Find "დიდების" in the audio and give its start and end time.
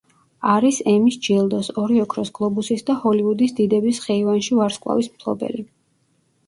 3.61-4.01